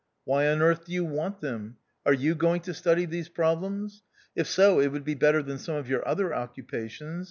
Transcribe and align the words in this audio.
Why 0.25 0.47
on 0.49 0.63
earth 0.63 0.85
do 0.85 0.93
you 0.93 1.05
want 1.05 1.41
them? 1.41 1.77
Are 2.07 2.13
you 2.13 2.33
going 2.33 2.61
to 2.61 2.73
study 2.73 3.05
these 3.05 3.29
problems? 3.29 4.01
If 4.35 4.47
so, 4.47 4.79
it 4.81 4.87
would 4.91 5.03
be 5.05 5.13
better 5.13 5.43
than 5.43 5.59
some 5.59 5.75
of 5.75 5.87
your 5.89 6.07
other 6.07 6.33
occupations. 6.33 7.19